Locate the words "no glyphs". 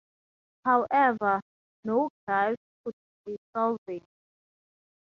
1.83-2.55